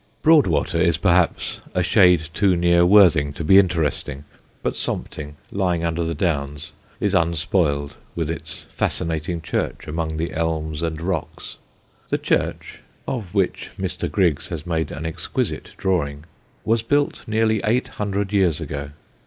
Broadwater 0.23 0.79
is 0.81 0.97
perhaps 0.97 1.61
a 1.75 1.83
shade 1.83 2.21
too 2.33 2.55
near 2.57 2.83
Worthing 2.83 3.33
to 3.33 3.43
be 3.43 3.59
interesting, 3.59 4.23
but 4.63 4.73
Sompting, 4.75 5.35
lying 5.51 5.85
under 5.85 6.03
the 6.03 6.15
Downs, 6.15 6.71
is 6.99 7.13
unspoiled, 7.13 7.97
with 8.15 8.27
its 8.27 8.63
fascinating 8.75 9.41
church 9.43 9.85
among 9.87 10.17
the 10.17 10.33
elms 10.33 10.81
and 10.81 10.99
rocks. 10.99 11.59
The 12.09 12.17
church 12.17 12.79
(of 13.07 13.31
which 13.35 13.69
Mr. 13.77 14.09
Griggs 14.09 14.47
has 14.47 14.65
made 14.65 14.89
an 14.91 15.05
exquisite 15.05 15.73
drawing) 15.77 16.23
was 16.65 16.81
built 16.81 17.23
nearly 17.27 17.61
eight 17.63 17.87
hundred 17.89 18.33
years 18.33 18.59
ago. 18.59 18.89